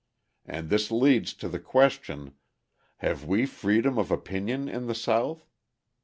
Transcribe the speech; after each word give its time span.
And 0.47 0.71
this 0.71 0.89
leads 0.89 1.31
to 1.35 1.47
the 1.47 1.59
question: 1.59 2.33
Have 3.05 3.23
we 3.23 3.45
freedom 3.45 3.99
of 3.99 4.09
opinion 4.09 4.67
in 4.67 4.87
the 4.87 4.95
South? 4.95 5.45